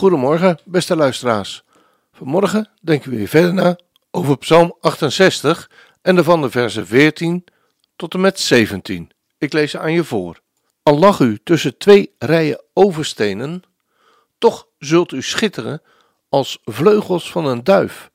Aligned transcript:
Goedemorgen, 0.00 0.58
beste 0.64 0.96
luisteraars. 0.96 1.62
Vanmorgen 2.12 2.68
denken 2.80 3.10
we 3.10 3.16
weer 3.16 3.28
verder 3.28 3.54
na 3.54 3.78
over 4.10 4.38
Psalm 4.38 4.76
68 4.80 5.70
en 6.02 6.14
daarvan 6.14 6.40
de 6.40 6.50
versen 6.50 6.86
14 6.86 7.44
tot 7.96 8.14
en 8.14 8.20
met 8.20 8.40
17. 8.40 9.10
Ik 9.38 9.52
lees 9.52 9.70
ze 9.70 9.78
aan 9.78 9.92
je 9.92 10.04
voor. 10.04 10.40
Al 10.82 10.98
lag 10.98 11.20
u 11.20 11.38
tussen 11.44 11.78
twee 11.78 12.14
rijen 12.18 12.62
overstenen, 12.72 13.62
toch 14.38 14.66
zult 14.78 15.12
u 15.12 15.22
schitteren 15.22 15.82
als 16.28 16.58
vleugels 16.64 17.30
van 17.30 17.46
een 17.46 17.64
duif, 17.64 18.10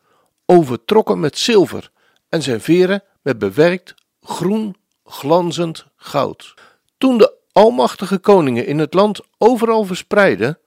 overtrokken 0.45 1.19
met 1.19 1.37
zilver 1.37 1.91
en 2.29 2.41
zijn 2.41 2.61
veren 2.61 3.03
met 3.21 3.39
bewerkt 3.39 3.93
groen 4.21 4.75
glanzend 5.03 5.85
goud. 5.95 6.53
Toen 6.97 7.17
de 7.17 7.33
almachtige 7.51 8.17
koningen 8.17 8.65
in 8.65 8.79
het 8.79 8.93
land 8.93 9.21
overal 9.37 9.83
verspreidden, 9.85 10.59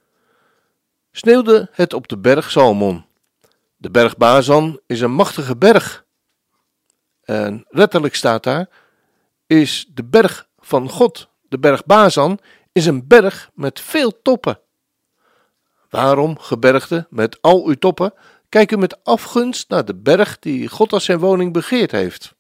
sneeuwde 1.19 1.69
het 1.73 1.93
op 1.93 2.09
de 2.09 2.19
berg 2.19 2.51
Salmon. 2.51 3.05
De 3.77 3.91
berg 3.91 4.17
Bazan 4.17 4.81
is 4.87 5.01
een 5.01 5.13
machtige 5.13 5.57
berg. 5.57 6.05
En 7.25 7.65
letterlijk 7.69 8.15
staat 8.15 8.43
daar, 8.43 8.69
is 9.47 9.87
de 9.95 10.05
berg 10.05 10.49
van 10.59 10.89
God. 10.89 11.29
De 11.49 11.59
berg 11.59 11.85
Bazan 11.85 12.39
is 12.73 12.87
een 12.87 13.07
berg 13.07 13.51
met 13.55 13.81
veel 13.81 14.23
toppen. 14.23 14.61
Waarom, 15.91 16.39
gebergte, 16.39 17.07
met 17.11 17.43
al 17.43 17.67
uw 17.67 17.75
toppen, 17.75 18.13
kijk 18.49 18.73
u 18.73 18.77
met 18.77 19.05
afgunst 19.05 19.69
naar 19.69 19.85
de 19.85 19.95
berg 19.95 20.39
die 20.39 20.69
God 20.69 20.93
als 20.93 21.05
zijn 21.05 21.19
woning 21.19 21.53
begeerd 21.53 21.91
heeft? 21.91 22.35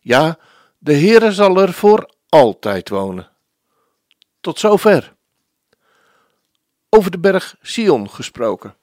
Ja, 0.00 0.38
de 0.78 0.94
Heere 0.94 1.32
zal 1.32 1.60
er 1.60 1.72
voor 1.72 2.14
altijd 2.28 2.88
wonen. 2.88 3.30
Tot 4.40 4.58
zover. 4.58 5.18
Over 6.90 7.10
de 7.10 7.18
berg 7.18 7.56
Sion 7.60 8.10
gesproken. 8.10 8.74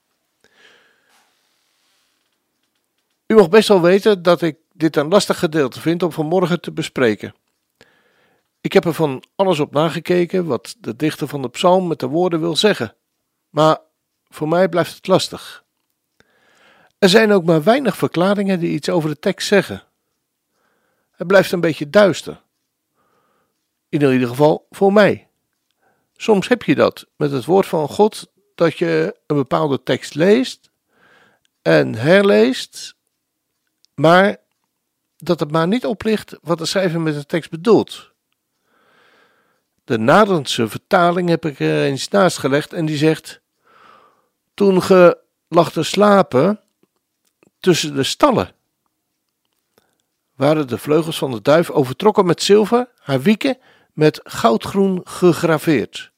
U 3.28 3.36
mag 3.36 3.50
best 3.50 3.68
wel 3.68 3.82
weten 3.82 4.22
dat 4.22 4.42
ik 4.42 4.58
dit 4.74 4.96
een 4.96 5.08
lastig 5.08 5.40
gedeelte 5.40 5.82
vind 5.82 6.04
om 6.04 6.12
vanmorgen 6.12 6.62
te 6.62 6.72
bespreken. 6.72 7.36
Ik 8.62 8.74
heb 8.74 8.86
er 8.86 8.94
van 8.94 9.24
alles 9.36 9.60
op 9.60 9.72
nagekeken 9.72 10.46
wat 10.46 10.76
de 10.80 10.96
dichter 10.96 11.28
van 11.28 11.42
de 11.42 11.50
psalm 11.50 11.88
met 11.88 12.00
de 12.00 12.08
woorden 12.08 12.40
wil 12.40 12.56
zeggen, 12.56 12.96
maar 13.50 13.78
voor 14.30 14.48
mij 14.48 14.70
blijft 14.70 14.96
het 14.96 15.08
lastig. 15.08 15.66
Er 17.00 17.10
zijn 17.10 17.32
ook 17.32 17.44
maar 17.44 17.64
weinig 17.64 17.98
verklaringen 17.98 18.60
die 18.60 18.72
iets 18.72 18.90
over 18.90 19.10
de 19.10 19.20
tekst 19.20 19.48
zeggen. 19.48 19.84
Het 21.12 21.28
blijft 21.28 21.52
een 21.52 21.62
beetje 21.62 21.90
duister. 21.90 22.42
In 23.90 24.12
ieder 24.12 24.28
geval 24.28 24.68
voor 24.70 24.94
mij. 24.94 25.27
Soms 26.18 26.48
heb 26.48 26.64
je 26.64 26.76
dat 26.76 27.06
met 27.16 27.32
het 27.32 27.46
woord 27.46 27.66
van 27.66 27.88
God, 27.88 28.32
dat 28.56 28.78
je 28.78 29.16
een 29.28 29.36
bepaalde 29.36 29.84
tekst 29.84 30.16
leest 30.16 30.70
en 31.62 31.96
herleest 31.96 32.96
maar 34.00 34.38
dat 35.18 35.40
het 35.40 35.52
maar 35.52 35.68
niet 35.68 35.86
oplicht 35.86 36.38
wat 36.42 36.58
de 36.58 36.66
schrijver 36.66 37.02
met 37.02 37.14
de 37.14 37.26
tekst 37.26 37.50
bedoelt. 37.50 38.12
De 39.84 39.98
Nadense 39.98 40.68
vertaling 40.68 41.30
heb 41.30 41.46
ik 41.46 41.60
er 41.60 41.84
eens 41.84 42.08
naast 42.08 42.38
gelegd 42.38 42.74
en 42.74 42.86
die 42.86 42.98
zegt: 42.98 43.42
Toen 44.54 44.82
ge 44.82 45.18
lag 45.48 45.72
te 45.72 45.84
slapen 45.84 46.60
tussen 47.60 47.96
de 47.96 48.04
stallen, 48.04 48.52
waren 50.36 50.68
de 50.68 50.78
vleugels 50.78 51.18
van 51.18 51.32
de 51.32 51.42
duif 51.42 51.70
overtrokken 51.70 52.26
met 52.26 52.44
zilver, 52.44 52.90
haar 52.98 53.22
wieken 53.22 53.58
met 53.98 54.20
goudgroen 54.24 55.02
gegraveerd. 55.04 56.12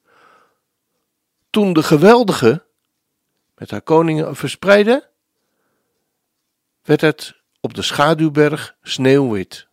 Toen 1.50 1.72
de 1.72 1.82
geweldige 1.82 2.64
met 3.54 3.70
haar 3.70 3.82
koningen 3.82 4.36
verspreidde, 4.36 5.08
werd 6.82 7.00
het 7.00 7.34
op 7.60 7.74
de 7.74 7.82
schaduwberg 7.82 8.76
sneeuwwit. 8.82 9.68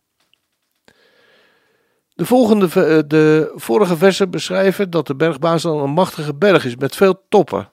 De, 2.14 2.26
volgende, 2.26 2.66
eh, 2.66 2.98
de 3.06 3.52
vorige 3.54 3.96
versen 3.96 4.30
beschrijven 4.30 4.90
dat 4.90 5.06
de 5.06 5.16
berg 5.16 5.38
Bazan 5.38 5.78
een 5.78 5.90
machtige 5.90 6.34
berg 6.34 6.64
is 6.64 6.76
met 6.76 6.96
veel 6.96 7.26
toppen. 7.28 7.72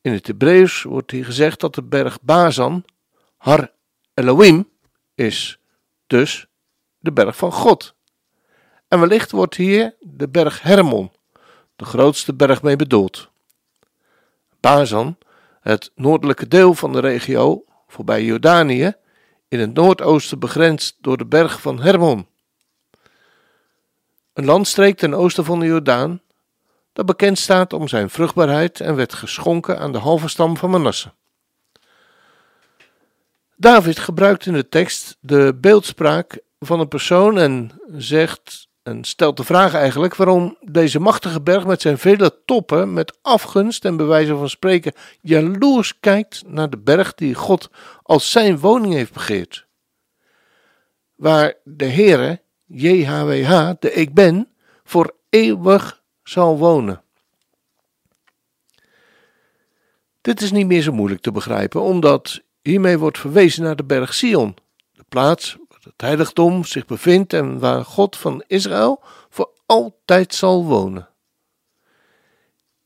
In 0.00 0.12
het 0.12 0.26
Hebreeuws 0.26 0.82
wordt 0.82 1.10
hier 1.10 1.24
gezegd 1.24 1.60
dat 1.60 1.74
de 1.74 1.82
berg 1.82 2.20
Bazan 2.20 2.84
Har 3.36 3.72
Elohim 4.14 4.68
is, 5.14 5.58
dus 6.06 6.46
de 6.98 7.12
berg 7.12 7.36
van 7.36 7.52
God. 7.52 7.98
En 8.90 9.00
wellicht 9.00 9.30
wordt 9.30 9.54
hier 9.54 9.94
de 10.00 10.28
berg 10.28 10.62
Hermon, 10.62 11.12
de 11.76 11.84
grootste 11.84 12.34
berg 12.34 12.62
mee 12.62 12.76
bedoeld. 12.76 13.28
Bazan, 14.60 15.16
het 15.60 15.90
noordelijke 15.94 16.48
deel 16.48 16.74
van 16.74 16.92
de 16.92 17.00
regio, 17.00 17.64
voorbij 17.88 18.24
Jordanië, 18.24 18.94
in 19.48 19.60
het 19.60 19.74
noordoosten 19.74 20.38
begrensd 20.38 20.96
door 21.00 21.16
de 21.16 21.26
berg 21.26 21.60
van 21.60 21.80
Hermon. 21.80 22.26
Een 24.32 24.44
landstreek 24.44 24.98
ten 24.98 25.14
oosten 25.14 25.44
van 25.44 25.60
de 25.60 25.66
Jordaan, 25.66 26.20
dat 26.92 27.06
bekend 27.06 27.38
staat 27.38 27.72
om 27.72 27.88
zijn 27.88 28.10
vruchtbaarheid 28.10 28.80
en 28.80 28.96
werd 28.96 29.14
geschonken 29.14 29.78
aan 29.78 29.92
de 29.92 29.98
halve 29.98 30.28
stam 30.28 30.56
van 30.56 30.70
Manasse. 30.70 31.12
David 33.56 33.98
gebruikt 33.98 34.46
in 34.46 34.52
de 34.52 34.68
tekst 34.68 35.16
de 35.20 35.58
beeldspraak 35.60 36.40
van 36.58 36.80
een 36.80 36.88
persoon 36.88 37.38
en 37.38 37.80
zegt 37.96 38.68
en 38.82 39.04
stelt 39.04 39.36
de 39.36 39.44
vraag 39.44 39.74
eigenlijk 39.74 40.14
waarom 40.14 40.56
deze 40.60 41.00
machtige 41.00 41.40
berg 41.40 41.66
met 41.66 41.80
zijn 41.80 41.98
vele 41.98 42.42
toppen 42.44 42.92
met 42.92 43.18
afgunst 43.22 43.84
en 43.84 43.96
bewijzen 43.96 44.38
van 44.38 44.48
spreken 44.48 44.92
jaloers 45.20 46.00
kijkt 46.00 46.42
naar 46.46 46.70
de 46.70 46.78
berg 46.78 47.14
die 47.14 47.34
God 47.34 47.70
als 48.02 48.30
zijn 48.30 48.58
woning 48.58 48.94
heeft 48.94 49.12
begeerd. 49.12 49.66
Waar 51.14 51.54
de 51.64 51.86
Heere, 51.86 52.42
JHWH, 52.66 53.70
de 53.78 53.92
Ik 53.92 54.14
Ben, 54.14 54.48
voor 54.84 55.14
eeuwig 55.28 56.02
zal 56.22 56.58
wonen. 56.58 57.02
Dit 60.20 60.40
is 60.40 60.50
niet 60.50 60.66
meer 60.66 60.82
zo 60.82 60.92
moeilijk 60.92 61.20
te 61.20 61.32
begrijpen, 61.32 61.80
omdat 61.80 62.42
hiermee 62.62 62.98
wordt 62.98 63.18
verwezen 63.18 63.62
naar 63.62 63.76
de 63.76 63.84
berg 63.84 64.14
Sion, 64.14 64.56
de 64.92 65.04
plaats 65.08 65.58
het 65.92 66.00
heiligdom 66.00 66.64
zich 66.64 66.86
bevindt 66.86 67.32
en 67.32 67.58
waar 67.58 67.84
God 67.84 68.16
van 68.16 68.44
Israël 68.46 69.02
voor 69.28 69.50
altijd 69.66 70.34
zal 70.34 70.64
wonen. 70.64 71.08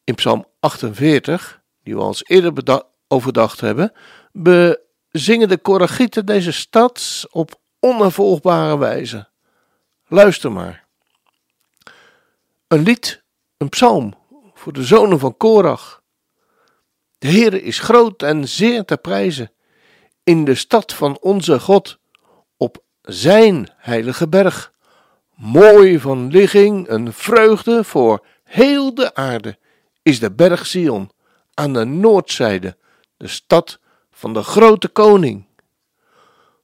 In 0.04 0.15
Psalm 0.15 0.47
48, 0.60 1.62
die 1.82 1.94
we 1.94 2.00
al 2.00 2.14
eerder 2.19 2.82
overdacht 3.09 3.60
hebben, 3.60 3.93
bezingen 4.32 5.48
de 5.48 5.59
Koragieten 5.59 6.26
deze 6.26 6.53
stad 6.53 7.25
op 7.31 7.60
onafvolgbare 7.81 8.78
wijze. 8.78 9.28
Luister 10.06 10.53
maar. 10.53 10.87
Een 12.69 12.82
lied, 12.82 13.23
een 13.56 13.69
psalm 13.69 14.14
voor 14.55 14.73
de 14.73 14.84
zonen 14.84 15.19
van 15.19 15.37
Korach. 15.37 16.02
De 17.19 17.28
Heere 17.28 17.62
is 17.62 17.78
groot 17.78 18.23
en 18.23 18.49
zeer 18.49 18.84
te 18.84 18.96
prijzen 18.96 19.52
in 20.25 20.44
de 20.44 20.55
stad 20.55 20.93
van 20.93 21.19
onze 21.20 21.61
God 21.61 21.99
zijn 23.04 23.68
heilige 23.76 24.28
berg. 24.28 24.72
Mooi 25.34 26.00
van 26.00 26.30
ligging, 26.30 26.88
een 26.88 27.12
vreugde 27.12 27.84
voor 27.84 28.26
heel 28.44 28.94
de 28.94 29.14
aarde, 29.14 29.58
is 30.02 30.20
de 30.20 30.32
berg 30.32 30.66
Sion 30.66 31.10
aan 31.54 31.72
de 31.72 31.84
noordzijde, 31.84 32.76
de 33.16 33.28
stad 33.28 33.78
van 34.10 34.32
de 34.32 34.42
grote 34.42 34.88
koning. 34.88 35.46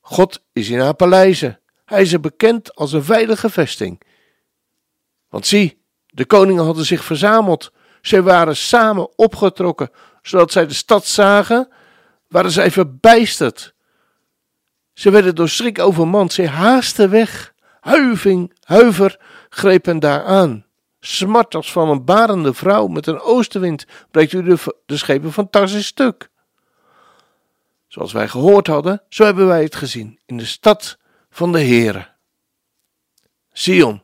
God 0.00 0.42
is 0.52 0.68
in 0.68 0.78
haar 0.78 0.94
paleizen, 0.94 1.60
hij 1.84 2.02
is 2.02 2.12
er 2.12 2.20
bekend 2.20 2.74
als 2.74 2.92
een 2.92 3.04
veilige 3.04 3.50
vesting. 3.50 4.02
Want 5.28 5.46
zie, 5.46 5.82
de 6.06 6.24
koningen 6.24 6.64
hadden 6.64 6.84
zich 6.84 7.04
verzameld, 7.04 7.72
zij 8.00 8.22
waren 8.22 8.56
samen 8.56 9.18
opgetrokken, 9.18 9.90
zodat 10.22 10.52
zij 10.52 10.66
de 10.66 10.74
stad 10.74 11.06
zagen, 11.06 11.68
waren 12.28 12.50
zij 12.50 12.70
verbijsterd. 12.70 13.74
Ze 14.92 15.10
werden 15.10 15.34
door 15.34 15.48
schrik 15.48 15.78
overmand. 15.78 16.32
Ze 16.32 16.48
haasten 16.48 17.10
weg. 17.10 17.54
Huiving, 17.80 18.52
huiver 18.62 19.20
greep 19.48 19.84
hen 19.84 19.98
daar 19.98 20.24
aan. 20.24 20.64
Smart 21.00 21.54
als 21.54 21.72
van 21.72 21.88
een 21.88 22.04
barende 22.04 22.54
vrouw 22.54 22.86
met 22.86 23.06
een 23.06 23.20
oostenwind 23.20 23.86
breekt 24.10 24.32
u 24.32 24.42
de, 24.42 24.80
de 24.86 24.96
schepen 24.96 25.32
van 25.32 25.50
Tarsis 25.50 25.86
stuk. 25.86 26.30
Zoals 27.88 28.12
wij 28.12 28.28
gehoord 28.28 28.66
hadden, 28.66 29.02
zo 29.08 29.24
hebben 29.24 29.46
wij 29.46 29.62
het 29.62 29.74
gezien 29.74 30.18
in 30.26 30.36
de 30.36 30.44
stad 30.44 30.98
van 31.30 31.52
de 31.52 31.60
Heere. 31.60 32.08
Sion, 33.52 34.02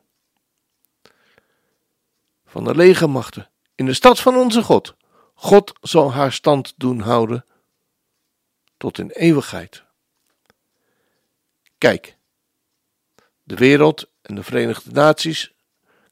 van 2.45 2.63
de 2.63 2.75
legermachten, 2.75 3.49
in 3.75 3.85
de 3.85 3.93
stad 3.93 4.19
van 4.19 4.35
onze 4.35 4.63
God. 4.63 4.95
God 5.33 5.73
zal 5.81 6.11
haar 6.11 6.31
stand 6.31 6.73
doen 6.77 6.99
houden 6.99 7.45
tot 8.77 8.97
in 8.97 9.09
eeuwigheid. 9.09 9.83
Kijk, 11.77 12.17
de 13.43 13.55
wereld 13.55 14.09
en 14.21 14.35
de 14.35 14.43
Verenigde 14.43 14.91
Naties 14.91 15.53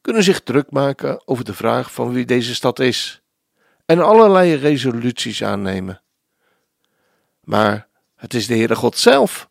kunnen 0.00 0.22
zich 0.22 0.40
druk 0.40 0.70
maken 0.70 1.28
over 1.28 1.44
de 1.44 1.54
vraag 1.54 1.92
van 1.92 2.12
wie 2.12 2.24
deze 2.24 2.54
stad 2.54 2.78
is 2.78 3.22
en 3.86 4.00
allerlei 4.00 4.54
resoluties 4.54 5.44
aannemen. 5.44 6.02
Maar 7.40 7.88
het 8.14 8.34
is 8.34 8.46
de 8.46 8.54
Heere 8.54 8.74
God 8.74 8.98
zelf 8.98 9.50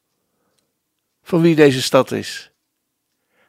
van 1.21 1.41
wie 1.41 1.55
deze 1.55 1.81
stad 1.81 2.11
is. 2.11 2.51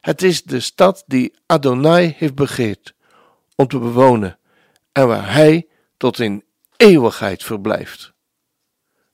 Het 0.01 0.23
is 0.23 0.43
de 0.43 0.61
stad 0.61 1.05
die 1.07 1.35
Adonai 1.47 2.15
heeft 2.17 2.35
begeerd 2.35 2.95
om 3.55 3.67
te 3.67 3.79
bewonen 3.79 4.39
en 4.93 5.07
waar 5.07 5.33
Hij 5.33 5.69
tot 5.97 6.19
in 6.19 6.45
eeuwigheid 6.77 7.45
verblijft. 7.45 8.15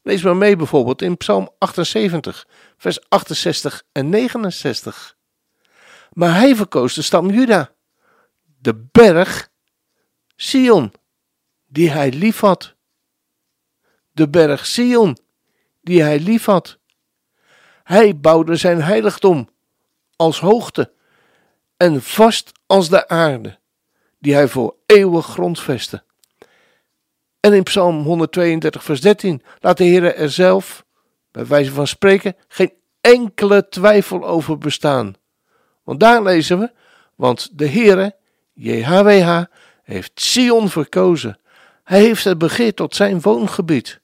Lees 0.02 0.22
maar 0.22 0.37
mee 0.37 0.56
bijvoorbeeld 0.56 1.02
in 1.02 1.16
Psalm 1.16 1.50
78, 1.58 2.46
vers 2.82 3.08
68 3.08 3.82
en 3.93 4.08
69. 4.08 5.17
Maar 6.12 6.34
hij 6.34 6.56
verkoos 6.56 6.94
de 6.94 7.02
stam 7.02 7.31
Juda, 7.31 7.73
de 8.61 8.75
berg 8.93 9.50
Sion, 10.37 10.93
die 11.67 11.90
hij 11.90 12.12
liefhad. 12.12 12.75
De 14.12 14.29
berg 14.29 14.67
Sion, 14.67 15.19
die 15.81 16.02
hij 16.02 16.20
liefhad. 16.20 16.79
Hij 17.82 18.17
bouwde 18.17 18.56
zijn 18.56 18.82
heiligdom 18.82 19.49
als 20.17 20.40
hoogte 20.40 20.93
en 21.76 22.02
vast 22.02 22.52
als 22.67 22.88
de 22.88 23.08
aarde, 23.08 23.58
die 24.19 24.34
hij 24.34 24.49
voor 24.49 24.76
eeuwig 24.87 25.26
grondvestte. 25.26 26.05
En 27.40 27.52
in 27.52 27.62
Psalm 27.62 28.02
132, 28.02 28.84
vers 28.84 29.00
13 29.00 29.43
laat 29.61 29.76
de 29.76 29.84
Heer 29.84 30.14
er 30.14 30.31
zelf, 30.31 30.84
bij 31.32 31.46
wijze 31.46 31.70
van 31.73 31.87
spreken, 31.87 32.37
geen 32.49 32.73
enkele 33.00 33.69
twijfel 33.69 34.26
over 34.26 34.58
bestaan. 34.58 35.14
Want 35.82 36.00
daar 36.00 36.23
lezen 36.23 36.58
we, 36.58 36.73
want 37.14 37.58
de 37.58 37.69
Heere, 37.69 38.17
JHWH, 38.52 39.43
heeft 39.82 40.20
Sion 40.20 40.69
verkozen. 40.69 41.38
Hij 41.84 42.00
heeft 42.00 42.25
het 42.25 42.38
begeerd 42.38 42.76
tot 42.76 42.94
zijn 42.94 43.20
woongebied. 43.20 44.00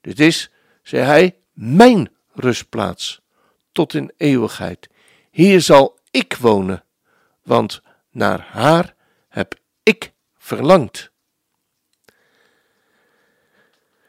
Dit 0.00 0.20
is, 0.20 0.50
zei 0.82 1.04
hij, 1.04 1.36
mijn 1.52 2.10
rustplaats, 2.32 3.20
tot 3.72 3.94
in 3.94 4.12
eeuwigheid. 4.16 4.88
Hier 5.30 5.60
zal 5.60 5.98
ik 6.10 6.36
wonen, 6.36 6.84
want 7.42 7.82
naar 8.10 8.46
haar 8.50 8.94
heb 9.28 9.54
ik 9.82 10.12
verlangd. 10.38 11.10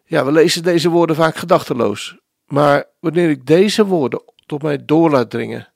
Ja, 0.05 0.25
we 0.25 0.31
lezen 0.31 0.63
deze 0.63 0.89
woorden 0.89 1.15
vaak 1.15 1.35
gedachteloos, 1.35 2.17
maar 2.51 2.85
wanneer 2.99 3.29
ik 3.29 3.45
deze 3.45 3.85
woorden 3.85 4.23
tot 4.45 4.61
mij 4.61 4.85
door 4.85 5.09
laat 5.09 5.29
dringen, 5.29 5.73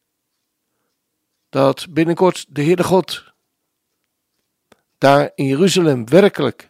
dat 1.50 1.88
binnenkort 1.89 2.45
de 2.50 2.62
Heerde 2.62 2.83
God 2.83 3.33
daar 4.98 5.31
in 5.36 5.45
Jeruzalem 5.45 6.10
werkelijk 6.10 6.69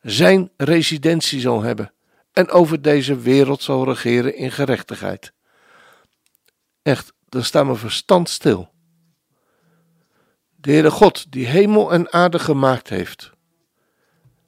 zijn 0.00 0.50
residentie 0.56 1.40
zal 1.40 1.62
hebben 1.62 1.92
en 2.32 2.50
over 2.50 2.82
deze 2.82 3.18
wereld 3.18 3.62
zal 3.62 3.84
regeren 3.84 4.36
in 4.36 4.52
gerechtigheid. 4.52 5.32
Echt, 6.82 7.12
dan 7.28 7.44
staat 7.44 7.64
mijn 7.64 7.76
verstand 7.76 8.28
stil. 8.28 8.70
De 10.56 10.70
Heere 10.70 10.90
God, 10.90 11.32
die 11.32 11.46
hemel 11.46 11.92
en 11.92 12.12
aarde 12.12 12.38
gemaakt 12.38 12.88
heeft, 12.88 13.30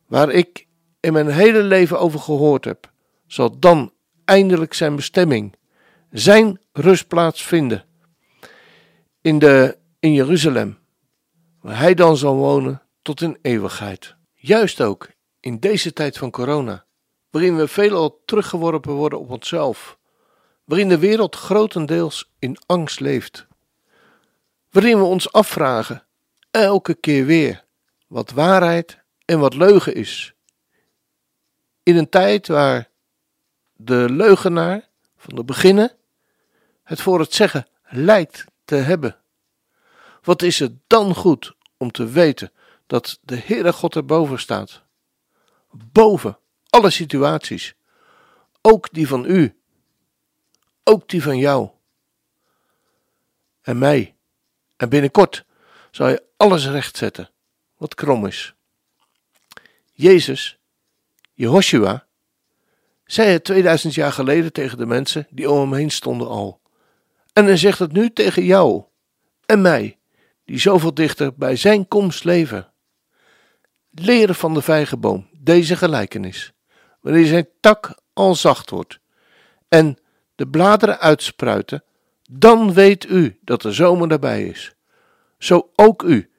waar 0.06 0.31
ik 0.31 0.67
in 1.00 1.12
mijn 1.12 1.29
hele 1.29 1.62
leven 1.62 2.00
over 2.00 2.21
gehoord 2.21 2.65
heb, 2.65 2.93
zal 3.27 3.59
dan 3.59 3.93
eindelijk 4.28 4.75
zijn 4.75 4.96
bestemming, 4.96 5.54
zijn 6.10 6.60
rustplaats 6.72 7.42
vinden 7.42 7.84
in, 9.20 9.38
de, 9.38 9.78
in 10.00 10.12
Jeruzalem, 10.12 10.78
waar 11.60 11.78
hij 11.78 11.94
dan 11.94 12.16
zal 12.16 12.36
wonen 12.36 12.82
tot 13.02 13.20
in 13.20 13.38
eeuwigheid. 13.42 14.16
Juist 14.34 14.80
ook 14.80 15.08
in 15.40 15.58
deze 15.58 15.92
tijd 15.92 16.19
van 16.19 16.30
corona, 16.30 16.84
waarin 17.30 17.56
we 17.56 17.69
veelal 17.69 18.22
teruggeworpen 18.25 18.92
worden 18.92 19.19
op 19.19 19.30
onszelf, 19.30 19.98
waarin 20.64 20.88
de 20.88 20.98
wereld 20.98 21.36
grotendeels 21.36 22.32
in 22.38 22.58
angst 22.66 23.00
leeft, 23.00 23.46
waarin 24.70 24.98
we 24.98 25.04
ons 25.04 25.32
afvragen, 25.32 26.06
elke 26.50 26.94
keer 26.94 27.25
weer, 27.26 27.64
wat 28.06 28.30
waarheid 28.30 28.98
en 29.25 29.38
wat 29.38 29.54
leugen 29.54 29.94
is. 29.94 30.34
In 31.82 31.96
een 31.96 32.08
tijd 32.08 32.48
waar 32.48 32.90
de 33.80 34.06
leugenaar 34.10 34.88
van 35.16 35.34
de 35.34 35.44
beginnen 35.44 35.96
het 36.82 37.00
voor 37.00 37.20
het 37.20 37.34
zeggen 37.34 37.66
lijkt 37.82 38.44
te 38.64 38.75
hebben. 38.75 39.16
Wat 40.22 40.42
is 40.42 40.58
het 40.58 40.72
dan 40.86 41.14
goed 41.14 41.54
om 41.76 41.90
te 41.90 42.06
weten 42.06 42.52
dat 42.86 43.19
de 43.22 43.36
Heere 43.36 43.72
God 43.72 43.96
erboven 43.96 44.38
staat? 44.38 44.82
Boven 45.70 46.38
alle 46.69 46.90
situaties, 46.90 47.75
ook 48.60 48.88
die 48.92 49.08
van 49.08 49.25
u, 49.25 49.58
ook 50.84 51.08
die 51.08 51.22
van 51.22 51.38
jou 51.38 51.70
en 53.60 53.78
mij. 53.78 54.16
En 54.76 54.88
binnenkort 54.88 55.44
zal 55.90 56.08
je 56.08 56.22
alles 56.36 56.66
rechtzetten 56.66 57.30
wat 57.76 57.94
krom 57.94 58.26
is. 58.26 58.54
Jezus, 59.92 60.58
Jehoshua, 61.34 62.07
zei 63.08 63.28
het 63.28 63.44
2000 63.44 63.94
jaar 63.94 64.12
geleden 64.12 64.52
tegen 64.52 64.78
de 64.78 64.87
mensen 64.87 65.26
die 65.31 65.50
om 65.50 65.60
hem 65.60 65.72
heen 65.72 65.90
stonden 65.90 66.28
al. 66.28 66.60
En 67.32 67.44
hij 67.44 67.56
zegt 67.56 67.78
het 67.78 67.93
nu 67.93 68.10
tegen 68.10 68.44
jou 68.44 68.82
en 69.46 69.60
mij, 69.60 69.99
die 70.44 70.58
zoveel 70.58 70.94
dichter 70.94 71.34
bij 71.34 71.56
zijn 71.56 71.88
komst 71.88 72.25
leven. 72.25 72.72
Leren 73.90 74.35
van 74.35 74.54
de 74.54 74.62
vijgenboom 74.62 75.28
deze 75.33 75.76
gelijkenis, 75.76 76.52
wanneer 77.00 77.26
zijn 77.26 77.49
tak 77.61 78.00
al 78.12 78.35
zacht 78.35 78.71
wordt 78.71 78.99
en 79.68 79.99
de 80.35 80.49
bladeren 80.49 80.99
uitspruiten, 80.99 81.85
dan 82.30 82.73
weet 82.73 83.09
u 83.11 83.38
dat 83.40 83.62
de 83.62 83.73
zomer 83.73 84.09
nabij 84.09 84.44
is. 84.44 84.75
Zo 85.38 85.71
ook 85.75 86.02
u, 86.02 86.30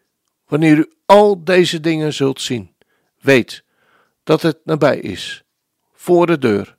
wanneer 0.46 0.78
u 0.78 0.92
al 1.06 1.44
deze 1.44 1.80
dingen 1.80 2.14
zult 2.14 2.42
zien, 2.42 2.76
weet 3.20 3.64
dat 4.24 4.42
het 4.42 4.60
nabij 4.64 5.00
is, 5.00 5.44
voor 6.00 6.28
de 6.28 6.38
deur. 6.38 6.78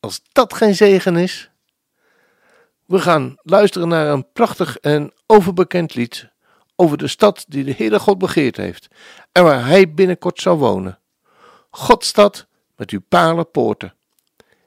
Als 0.00 0.22
dat 0.32 0.54
geen 0.54 0.74
zegen 0.74 1.16
is. 1.16 1.50
We 2.86 2.98
gaan 2.98 3.36
luisteren 3.42 3.88
naar 3.88 4.06
een 4.06 4.32
prachtig 4.32 4.78
en 4.78 5.12
overbekend 5.26 5.94
lied 5.94 6.28
over 6.76 6.98
de 6.98 7.08
stad 7.08 7.44
die 7.48 7.64
de 7.64 7.74
Heere 7.74 7.98
God 7.98 8.18
begeerd 8.18 8.56
heeft 8.56 8.88
en 9.32 9.44
waar 9.44 9.66
Hij 9.66 9.94
binnenkort 9.94 10.40
zal 10.40 10.58
wonen. 10.58 10.98
Godstad 11.70 12.46
met 12.76 12.90
uw 12.90 13.00
palen 13.08 13.50
poorten. 13.50 13.94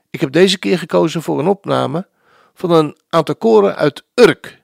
Ik 0.10 0.20
heb 0.20 0.32
deze 0.32 0.60
keer 0.60 0.80
gekozen 0.80 1.22
voor 1.22 1.40
een 1.40 1.48
opname 1.48 2.08
van 2.54 2.72
een 2.72 2.98
aantal 3.10 3.36
koren 3.36 3.76
uit 3.76 4.04
Urk. 4.14 4.62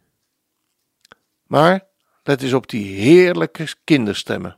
Maar 1.48 1.86
let 2.24 2.42
eens 2.42 2.54
op 2.54 2.70
die 2.70 3.00
heerlijke 3.02 3.68
kinderstemmen. 3.84 4.58